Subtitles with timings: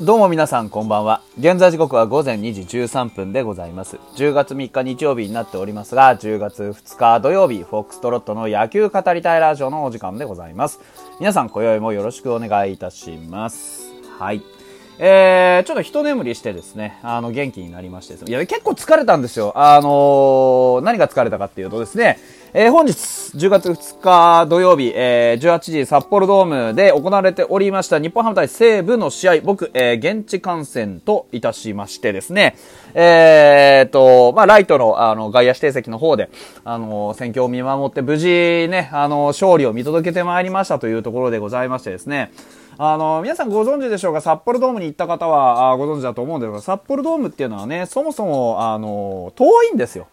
[0.00, 1.22] どうも皆さんこんばんは。
[1.40, 3.96] 現在時刻は午前2時13分でございます。
[4.14, 10.78] 10月3日日曜日になっておりますが、10月2日土曜日、フォックストロットの野球語りたいラジオのお時間でございます。
[11.18, 13.92] 皆さん今宵もよろしくお願いいたします。
[14.20, 14.40] はい。
[15.00, 19.52] えー、ちょっと一眠りしてですね、あの、元気になりましていや、結構疲れたんですよ。
[19.56, 22.20] あのー、何が疲れたかっていうとですね、
[22.54, 32.56] えー、本日、10月2日土曜日、えー、18時札幌ドームで行われておりました日本ハム対西武の試合、僕、えー、現地観戦といたしましてですね、
[32.94, 36.30] えー、と、まあ、ライトの、あの、外野指定席の方で、
[36.64, 38.26] あの、戦況を見守って無事
[38.70, 42.32] ね、あの、勝利を見届けてまいりましたというところでございましてですね、
[42.78, 44.22] あの、皆さんご存知でしょうか？
[44.22, 50.06] 札幌ドームに行った方はあご存知だと思うんですが、札幌ドームっていうのはね、そもそも、あの、遠いんですよ。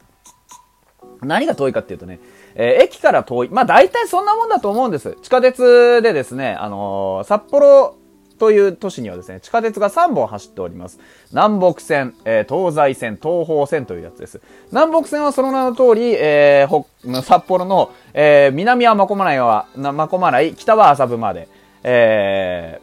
[1.21, 2.19] 何が遠いかっていうとね、
[2.55, 3.49] えー、駅から遠い。
[3.49, 5.17] まあ大体そんなもんだと思うんです。
[5.21, 7.97] 地下鉄でですね、あのー、札幌
[8.37, 10.99] という都市にはですね、地下鉄が3本走っております。
[11.31, 14.41] 南北線、えー、東西線、東方線というやつです。
[14.71, 21.47] 南北線はその名の通り、えー、札幌の、えー、南は真駒内は、真駒内、北は麻布まで、
[21.83, 22.81] え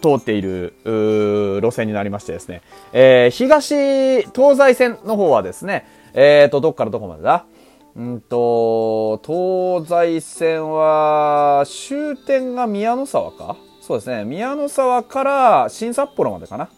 [0.00, 7.44] ー、通っている、路線になりましてですね、えー、東、東西線の方はですね、えーと、どっからどこまでだ？
[7.96, 13.56] うんと、東西線は、終点が宮の沢か？
[13.80, 14.24] そうですね。
[14.24, 16.70] 宮の沢から新札幌までかな？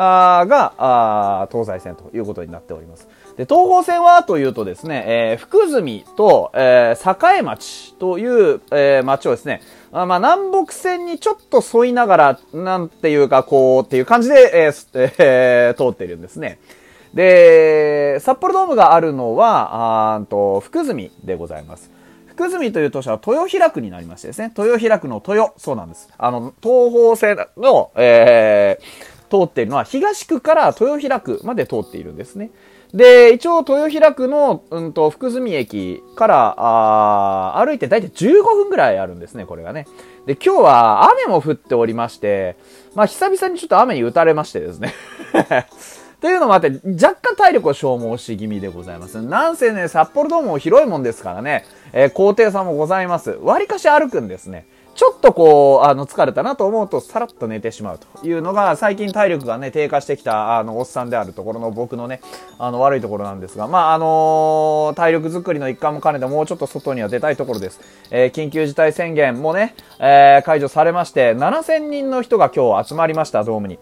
[0.00, 3.08] あがあ、東西線ということになっております。
[3.36, 16.60] で、東方線はというとですね、えー、福住と、えー、栄町という、えー、町をですね、あまあ、南北線にちょっと沿いながら、なんていうか、こうっていう感じで、えーえー、通ってるんですね。
[17.14, 21.90] で、札幌ドームがあるのは、あと福住でございます。
[22.28, 26.08] 福住という都市は豊平区になりましてですね、豊平区の豊、そうなんです。
[26.16, 32.50] あの、東方線の、えー、通っているのは東区から豊平区まで通っているんですね。
[32.94, 39.86] で、一応豊平区の、うんと、福住駅から、あ歩いて大体15分ぐらいあるんですね、これがね。
[40.26, 42.56] で、今日は雨も降っておりまして、
[42.94, 44.94] まあ久々にちょっと雨に打たれましてですね
[46.20, 49.22] というのもあって、若干体力を消耗し気味でございます。
[49.22, 53.38] なんせね、札幌ドームも広いもんですからね、えー、高低差もございます。
[53.42, 54.66] 割かし歩くんですね。
[54.96, 62.20] ちょっとこう、あの、疲れたなと思うと、さらっと寝てしまうというのが、最近体力がね、低下してきた、あの、おっさんであるところの僕のね、
[62.58, 67.78] あの、悪いところなんですが、まあ、あのー、体力づくりの一環も兼ねて、もうちょっと外には出たいところです。
[68.10, 73.78] えー、緊急事態宣言もね、えー、解除されまして、7000人の人が今日集まりました、ドームに。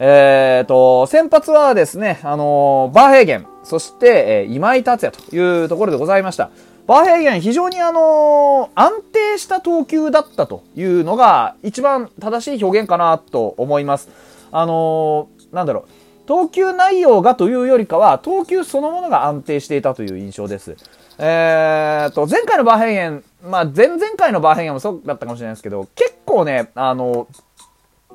[0.00, 6.50] えっ、ー、と、先発はですね、あのー、バーヘーゲン、そして、えー、今井達也というところでございました。
[6.86, 14.08] バーヘーゲン、非常にあの安定した投球だったというのが一番正しい表現かなと思います。
[14.50, 15.88] あのなんだろう。
[16.26, 20.76] 投球内容がというよりかは、投球そのものが安定していたという印象です。
[21.18, 27.26] えーと、前回のバーヘーゲン、まあ、前々回のバーヘーゲンもそうだったかもしれないですけど、結構ね、あの、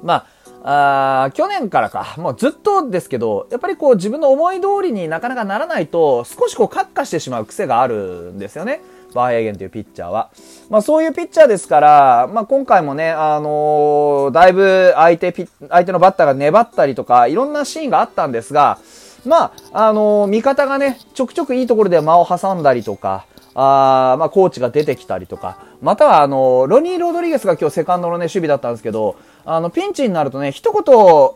[0.03, 0.25] まあ、
[0.65, 8.81] あ去年からか、もうずっとですけど、やっぱりこう自分の思い通りになかなかならないと、少しこうカッカしてしまう癖があるんですよね。
[9.13, 10.29] バーヘーゲンというピッチャーは。
[10.69, 18.79] まあそういうピッチャーですから、まあ今回もね、あのー、だいぶ相手ピ、相手のバッターが粘ったりとか、いろんなシーンがあったんですが、
[19.25, 23.25] まあ、あのー、味方がね、ちょくちょくいいところで間を挟んだりとか、
[23.55, 30.81] あまあ、コーチが出てきたりとか、または、あの、ロニー・ロドリゲスが今日セカンドのね、守備だったんですけど、あの、ピンチになるとね、一言、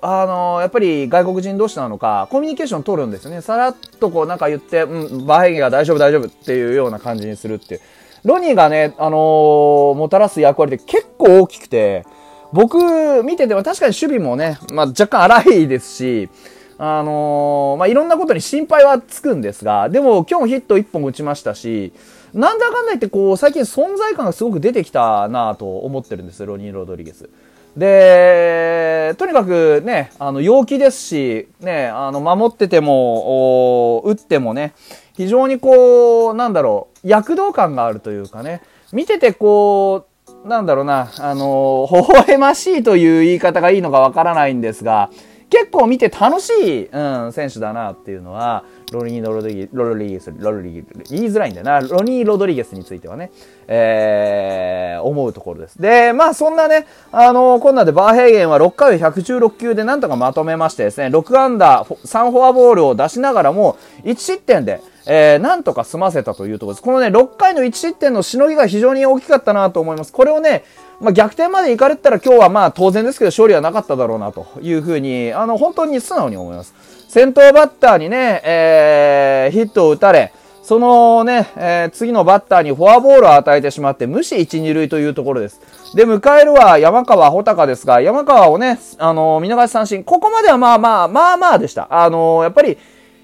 [0.01, 3.41] あの、やっぱり外国人同士なのか、コミュニケーション取るんですよね。
[3.41, 7.81] さらっとこうなんか言って、うん、バーヘゲが大丈夫大丈夫っていうような感じにするっていう。
[8.23, 12.06] ロニーがね、あのー、もたらす役割って結構大きくて、
[12.54, 16.30] 僕見てても確かに守備もね、まあ若干荒いですし、
[16.77, 21.92] あのー、まあいろんなことに心配はつくんですが、でも今日ヒット1本打ちましたし、
[22.33, 27.30] なんだかんだ言ってこう最近存在感がすごく出てきたなと思ってるんですロニー・ロドリゲス。
[27.77, 34.74] で、とにかくね、あの、陽気ですし、ね、あの、守ってても、打ってもね、
[35.15, 40.07] 非常にこう、なんだろう、躍動感があるというかね、見ててこ
[40.44, 45.12] う、なんだろうな、あの、微笑ましいという言い方がいいのかわからないんですが、
[45.57, 51.80] 結構見て楽しい、うん、選手だなっていうのは、ロニー・ロドリゲス、ロリゲス、ロリゲス、言いづらいんだよな。
[51.80, 53.31] ロニー・ロドリゲスについてはね、
[53.68, 55.81] えー、思うところです。
[55.81, 66.83] で、まあそんなね、あのー、こんなでバーヘイゲンは6回を116球でなんとかまとめましてですね、6アンダー、3フォアボールを出しながらも、1失点で、えー、なんとか済ませたというところです。
[66.83, 70.13] このね、6回の1失点のしのぎが非常に大きかったなと思います。
[70.13, 70.63] これをね、
[71.00, 76.74] まあ、逆転まで行かれたら今日はまあ当然ですけど勝利はなかっただろうなというふうに、あの、本当に素直に思います。
[77.08, 80.34] 先頭バッターにね、えー、ヒットを打たれ、
[80.64, 85.62] そのね、えー、次のバッターにフォアボールを与えてしまって、無視1、2塁というところです。
[85.96, 91.88] で、迎えるは山川穂高ですが、山川をね、あのー、見逃し三振、ここまではまあまあ、まあまあでした。
[91.90, 92.78] あのー、やっぱり、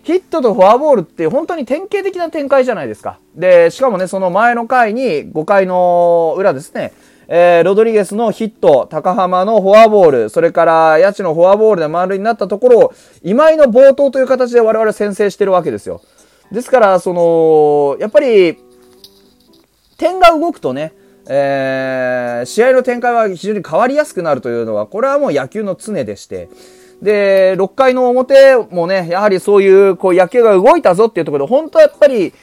[0.04, 3.20] ヒットとフォアボールって本当に典型的な展開じゃないですか。
[3.36, 6.94] で、しかもね、その前の回に、5回の裏ですね、
[7.28, 12.94] えー、ロドリゲスのヒット、高浜のフォアボール、それから八千のフォアボールで丸になったところを、
[13.24, 16.02] 今井の冒頭という形で我々先制してるわけですよ。
[16.52, 18.58] ですから、その、やっぱり、
[19.98, 20.94] 点が動くとね、
[21.28, 26.50] えー、試合の展開は非常に変わりやすくなるというのは、これはもう野球の常でして、
[27.04, 32.34] で、6回の表もね、やはりそういう、こう、野球が動いたぞっていうところで、本当はやっぱり、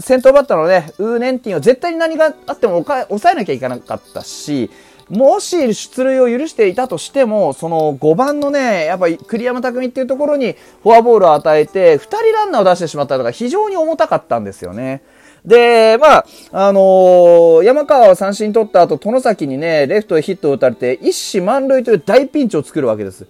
[0.00, 4.70] 先頭バッターのね、ウーネンティンは絶対に何があっても抑えなきゃいけなかったし、
[5.08, 10.54] もし出塁を許していたとしても、その5番のね、やっぱり栗山匠っていうところに
[10.84, 15.02] フォアボールを与えて、2人ランナーを出してしまったのが非常に重たかったんですよね。
[15.44, 23.26] で、まあ、あのー、山川は三振取った後、殿崎にね、レフトへヒットを打たれて、一死満塁という大ピンチを作るわけです。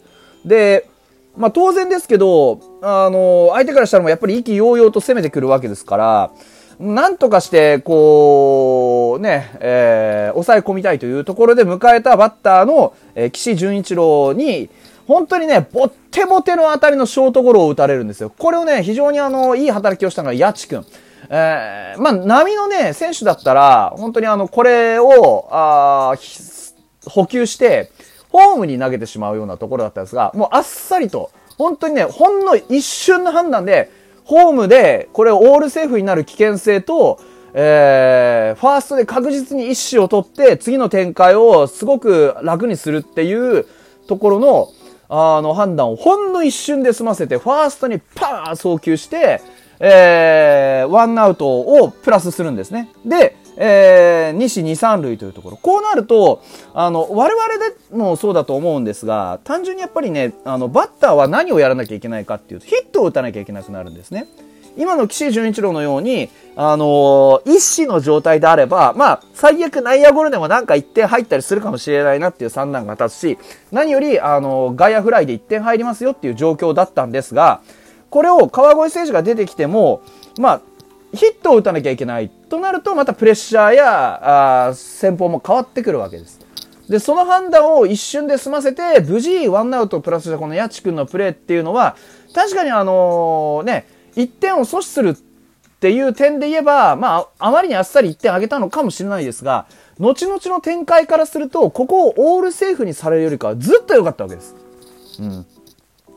[0.47, 0.89] で、
[1.37, 6.31] まあ当然ですけど、あの、相手からしたらもやっぱり意気揚々と攻めてくるわけですから、
[6.79, 14.69] なんとかして、こう、ね、えー、抑え込みたいというところで迎えたバッターの、えー、岸潤一郎に、
[15.07, 18.31] 本当にね、ぼってぼての当たりのショートゴロを打たれるんですよ。
[18.37, 20.87] これをね、非常にあの、いい働きをしたのが八千くん。
[21.31, 26.15] えー、まあ、波のね、選手だったら、本当にあの、これを、あ
[27.07, 27.91] 補給して、
[28.37, 33.91] ホームに投げてしまうようなところだったんですが、もうあっさりと、本当にね、ほんの一瞬の判断で、
[34.25, 37.19] ホームで、これオールセーフになる危険性と、
[37.55, 43.65] えー、ファーストで確実に一死を取って、次の展開をすごく楽にするっていう
[44.07, 44.69] ところの、
[45.09, 49.41] あの判断をほんの一瞬で済ませて、ファーストにパーン送球して、
[49.79, 52.91] えー、ワンアウトをプラスするんですね。
[53.07, 55.57] で、えー、西二三塁というところ。
[55.57, 56.43] こうなると、
[56.75, 57.59] あの、我々
[57.91, 64.27] でもそうだと思うんですが、単純にやっぱりね、あの、バッターは何をやらなきゃいけないかっていうと、ヒットを打たなきゃいけなくなるんですね。
[64.77, 73.39] 今の岸潤一郎のように、あのー、一死の状態であれば、まあ、最悪内野ゴロでもなんか1点入ったりするかもしれないなっていう算段が立つし、
[73.73, 77.63] 何より、あのー、外野フライで1点入りますよっていう状況だったんですが、
[78.11, 80.03] これを川越選手が出てきても、
[80.39, 80.61] まあ、
[81.15, 86.41] ヒットを打たなきゃいけないとなると、またプレッシャーや、あ戦法も変わってくるわけです。
[86.89, 91.97] で、その判断を一瞬で済ませて、無事、ワンアウトプラスしたこの八千君のプレーっていうのは、
[92.33, 95.15] 確かにあのね、1点を阻止するっ
[95.81, 99.67] ていう点で言えば、まあ、あまりにあっさり1点あげたのかもしれないですが、
[99.99, 104.55] 後々の展開からすると、ここをオールセーフにされるよりかはずっと良かったわけです。
[105.19, 105.47] うん。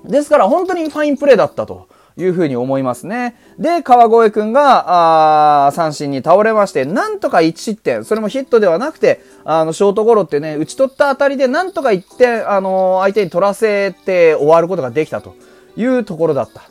[0.05, 1.87] ですから本当にファインプレーだったと。
[2.21, 3.35] いうふうに思いますね。
[3.57, 15.35] で、川越くんが、あ三振に倒れまして、なんとか1失点、それもヒットではなくて、あの、ショートゴロってね、打ち取ったあたりでなんとか1点、あの、相手に取らせて終わることができたと
[15.75, 16.61] いうところだった。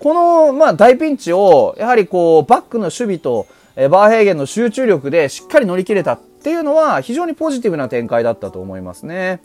[0.00, 3.46] この、まあ、大ピンチを、やはりこう、バックの守備と、
[3.76, 9.40] えバーヘーゲンの集中力でしっかり乗り切れたっていうのは、非常にポジティブな展開だったと思いますね。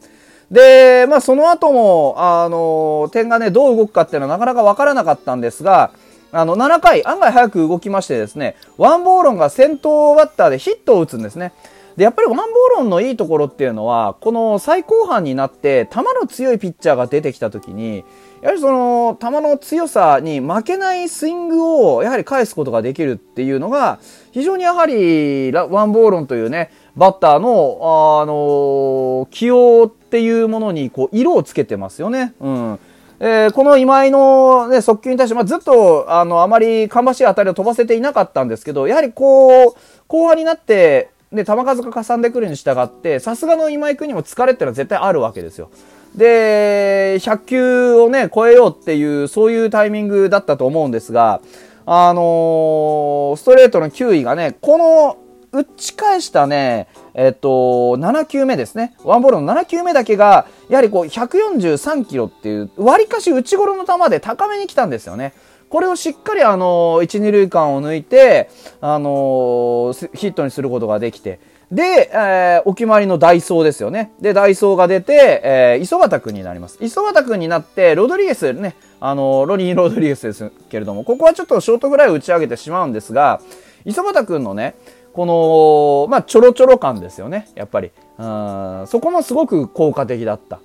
[0.52, 5.92] で、まあその後も、あの、点がね、どう動くかっていうのはなかなかわからなかったんですが、
[6.34, 11.54] あの、7回、案外早く動きましてですね、ワンボーロンが先頭バッターでヒットを打つんですね。
[11.96, 12.48] で、やっぱりワンボー
[12.80, 18.04] ロンのいいところっていうのは、この最後半になって、球の強いピッチャーが出てきた時に、
[18.42, 24.00] やはりその、球の強さに負けないスイングを、やはり返すことができるっていうのが、
[24.32, 32.36] 非常にやはり、ワンボーロンというね、バッターの、あの起用っていうものに、こう、色をつけてますよね。
[32.40, 32.80] うん。
[33.20, 39.76] えー、この今井の、ね、速球に対して、まあ、ずっと、あの、あまり芳しい当たりを飛ばせていなかったんですけど、やはりこう、
[40.08, 45.72] 後半になって、で、球数がかさんでくるに従って、さすがの今井君にも疲れってのは絶対あるわけですよ。
[46.16, 51.42] で、100球をね、超えようっていう、そういうタイミングだったと思うんですが、
[51.88, 55.18] あのー、ストレートの球威がね、この
[55.52, 57.50] 打ち返したね、えっと、
[57.98, 58.96] 7球目ですね。
[59.04, 65.34] ワンボールの7球目だけが、やはりこう、143キロっていう、割かし内頃の球で高めに来たんですよね。
[65.70, 71.40] これをしっかりあの、1、2塁間を抜いて、あのヒットにすることができて、
[71.72, 74.12] で、えー、お決まりのダイソーですよね。
[74.20, 76.78] で、ダイソーが出て、えー、磯畑くんになります。
[76.82, 83.40] 磯畑くんになって、ロドリゲスね、あの、ロニー・ロドリゲスですけれども、ここはちょっとショートぐらい打ち上げてしまうんですが、
[83.86, 84.76] 磯畑くんのね、
[85.14, 87.92] この、まあ、ちょろちょろ感ですよね、やっぱり。
[88.18, 90.60] そこもすごく効果的だった。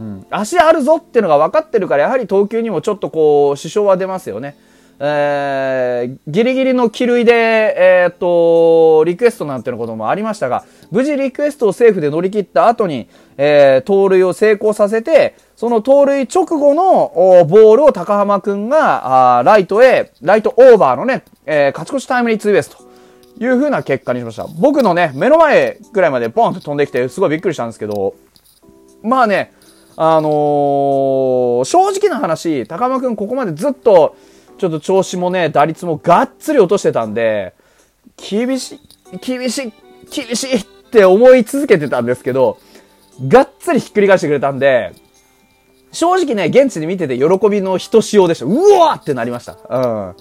[0.00, 4.56] うん、足あるぞっていうのが分かってるから、やはり投球にもちょっとこう、支障は出ますよね。
[5.02, 22.89] えー、ギリギリの気類で、えー、っと、リクエストなんていうこともありましたが、無事リクエストをセーフで乗り切った後に、えー、盗塁を成功させて、その盗塁直後のボールを高浜くんが、あライトへ、ライトオーバーのね、えー、勝ち越しタイムリーツーベースと
[23.40, 24.46] いう風な結果にしました。
[24.46, 28.14] 僕のね、目の前ぐらいまでポンと飛んできて、すごいびっくりしたんですけど、
[29.02, 29.52] まあね、
[29.96, 34.14] あのー、正直な話、高浜くんここまでずっと、
[34.58, 37.54] ちょっと調子もね、打率もがっつり落としてたんで、
[38.16, 38.78] 厳し
[39.12, 39.72] い、厳しい、
[40.10, 42.58] 厳しいって思い続けてたんですけど、
[43.26, 44.92] がっつりひっくり返してくれたんで、
[45.92, 48.44] 正直ね、現地で見てて喜びのひとしおでした。
[48.44, 49.56] うわーってなりました。
[49.68, 50.14] うん。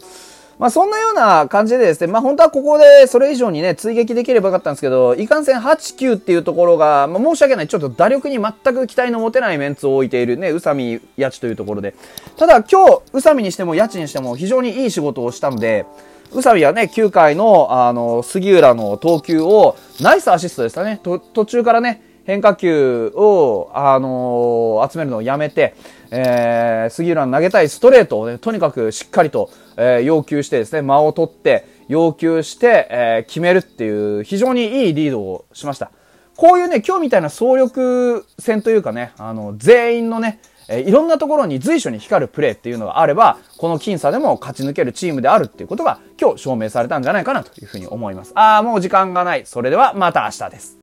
[0.60, 11.96] まあそんなような感じでですね、まあ本当はここでそれ以上にね、追撃できればよかったんですけど、いかんせん8、9っていうところが、まあ申し訳ない、ちょっと打力に全く期待の持てないメンツを置いているね、宇佐美八千というところで。
[12.36, 15.86] ただ今日、宇佐美にしても八千にしても非常にいい仕事をしたので、
[16.34, 21.00] 宇佐美はね、9回の、あの、杉浦の投球を、ナイスアシストでしたね。
[21.02, 25.74] 途中からね、変化球を、あのー、集めるのをやめて、
[26.12, 35.90] えー、杉浦の投げたいストレートをね、とにかくしっかりと、えー、要求してですね、間を取って、要求して、えー、決めるっていう、非常にいいリードをしました。
[36.36, 48.34] こういうね、今日みたいな総力戦というかね、あの、全員のね、えいろんなところに随所に光るプレーっていうのがあれば、この僅差でも勝ち抜けるチームであるっていうことが今日証明されたんじゃないかなというふうに思います。
[48.36, 49.48] ああ、もう時間がない。
[49.48, 50.78] それではまた明日です。